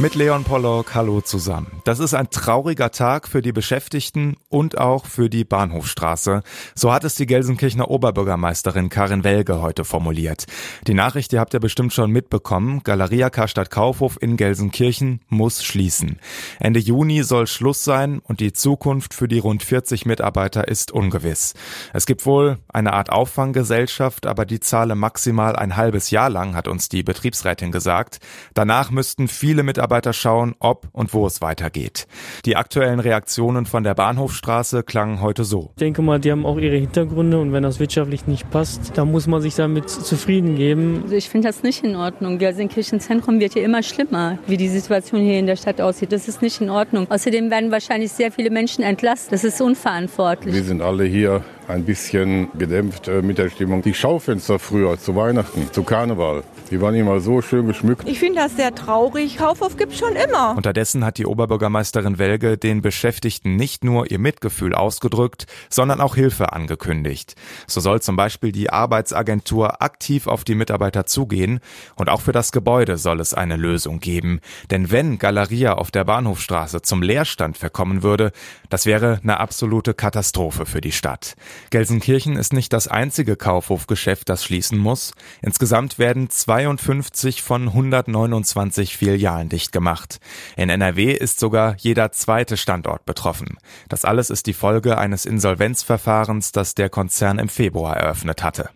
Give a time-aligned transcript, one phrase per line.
[0.00, 1.82] Mit Leon Pollock, hallo zusammen.
[1.82, 6.44] Das ist ein trauriger Tag für die Beschäftigten und auch für die Bahnhofstraße.
[6.76, 10.46] So hat es die Gelsenkirchener Oberbürgermeisterin Karin Welge heute formuliert.
[10.86, 12.82] Die Nachricht, die habt ihr bestimmt schon mitbekommen.
[12.84, 16.20] Galeria Karstadt Kaufhof in Gelsenkirchen muss schließen.
[16.60, 21.54] Ende Juni soll Schluss sein und die Zukunft für die rund 40 Mitarbeiter ist ungewiss.
[21.92, 26.68] Es gibt wohl eine Art Auffanggesellschaft, aber die zahle maximal ein halbes Jahr lang, hat
[26.68, 28.20] uns die Betriebsrätin gesagt.
[28.54, 32.06] Danach müssten viele Mitarbeiter Mitarbeiter schauen, ob und wo es weitergeht.
[32.44, 35.70] Die aktuellen Reaktionen von der Bahnhofstraße klangen heute so.
[35.76, 39.10] Ich denke mal, die haben auch ihre Hintergründe und wenn das wirtschaftlich nicht passt, dann
[39.10, 41.00] muss man sich damit zufrieden geben.
[41.04, 42.36] Also ich finde das nicht in Ordnung.
[42.36, 46.12] Gelsenkirchen Zentrum wird ja immer schlimmer, wie die Situation hier in der Stadt aussieht.
[46.12, 47.10] Das ist nicht in Ordnung.
[47.10, 49.28] Außerdem werden wahrscheinlich sehr viele Menschen entlassen.
[49.30, 50.54] Das ist unverantwortlich.
[50.54, 53.82] Wir sind alle hier ein bisschen gedämpft äh, mit der Stimmung.
[53.82, 58.08] Die Schaufenster früher zu Weihnachten, zu Karneval, die waren immer so schön geschmückt.
[58.08, 59.36] Ich finde das sehr traurig.
[59.36, 60.56] Kaufhof gibt schon immer.
[60.56, 66.52] Unterdessen hat die Oberbürgermeisterin Welge den Beschäftigten nicht nur ihr Mitgefühl ausgedrückt, sondern auch Hilfe
[66.52, 67.34] angekündigt.
[67.66, 71.60] So soll zum Beispiel die Arbeitsagentur aktiv auf die Mitarbeiter zugehen
[71.96, 74.40] und auch für das Gebäude soll es eine Lösung geben.
[74.70, 78.32] Denn wenn Galeria auf der Bahnhofstraße zum Leerstand verkommen würde,
[78.70, 81.36] das wäre eine absolute Katastrophe für die Stadt.
[81.70, 85.12] Gelsenkirchen ist nicht das einzige Kaufhofgeschäft, das schließen muss.
[85.42, 90.20] Insgesamt werden 52 von 129 Filialen dicht gemacht.
[90.56, 93.58] In NRW ist sogar jeder zweite Standort betroffen.
[93.88, 98.70] Das alles ist die Folge eines Insolvenzverfahrens, das der Konzern im Februar eröffnet hatte.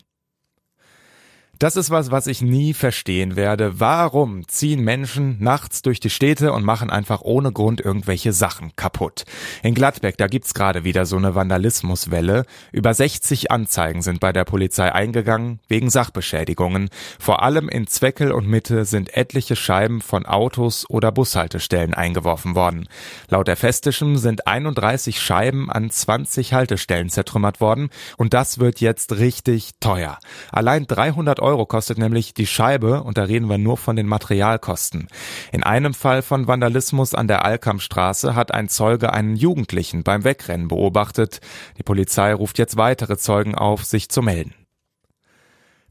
[1.62, 3.78] Das ist was, was ich nie verstehen werde.
[3.78, 9.22] Warum ziehen Menschen nachts durch die Städte und machen einfach ohne Grund irgendwelche Sachen kaputt?
[9.62, 12.46] In Gladbeck, da gibt's gerade wieder so eine Vandalismuswelle.
[12.72, 16.90] Über 60 Anzeigen sind bei der Polizei eingegangen wegen Sachbeschädigungen.
[17.20, 22.88] Vor allem in Zweckel und Mitte sind etliche Scheiben von Autos oder Bushaltestellen eingeworfen worden.
[23.28, 29.12] Laut der Festischen sind 31 Scheiben an 20 Haltestellen zertrümmert worden und das wird jetzt
[29.18, 30.18] richtig teuer.
[30.50, 34.06] Allein 300 Euro Euro kostet nämlich die Scheibe und da reden wir nur von den
[34.06, 35.08] Materialkosten.
[35.52, 40.68] In einem Fall von Vandalismus an der Alkamstraße hat ein Zeuge einen Jugendlichen beim Wegrennen
[40.68, 41.40] beobachtet.
[41.76, 44.54] Die Polizei ruft jetzt weitere Zeugen auf, sich zu melden.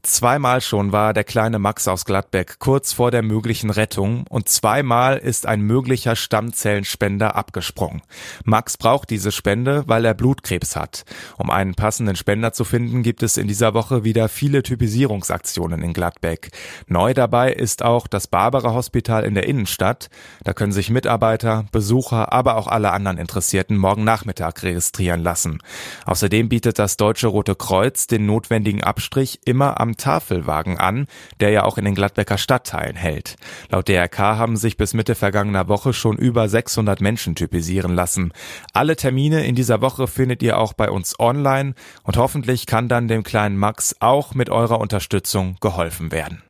[0.04, 5.16] Zweimal schon war der kleine Max aus Gladbeck kurz vor der möglichen Rettung und zweimal
[5.16, 8.02] ist ein möglicher Stammzellenspender abgesprungen.
[8.44, 11.04] Max braucht diese Spende, weil er Blutkrebs hat.
[11.38, 15.92] Um einen passenden Spender zu finden, gibt es in dieser Woche wieder viele Typisierungsaktionen in
[15.92, 16.50] Gladbeck.
[16.88, 20.10] Neu dabei ist auch das Barbara Hospital in der Innenstadt.
[20.42, 25.58] Da können sich Mitarbeiter, Besucher, aber auch alle anderen Interessierten morgen Nachmittag registrieren lassen.
[26.06, 31.06] Außerdem bietet das Deutsche Rote Kreuz den notwendigen Abstrich immer Tafelwagen an,
[31.40, 33.36] der ja auch in den Gladbecker Stadtteilen hält.
[33.70, 38.32] Laut DRK haben sich bis Mitte vergangener Woche schon über 600 Menschen typisieren lassen.
[38.72, 43.08] Alle Termine in dieser Woche findet ihr auch bei uns online und hoffentlich kann dann
[43.08, 46.42] dem kleinen Max auch mit eurer Unterstützung geholfen werden.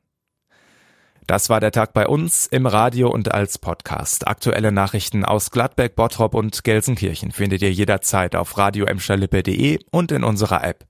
[1.26, 4.26] Das war der Tag bei uns im Radio und als Podcast.
[4.26, 8.86] Aktuelle Nachrichten aus Gladbeck, Bottrop und Gelsenkirchen findet ihr jederzeit auf radio
[9.92, 10.84] und in unserer App.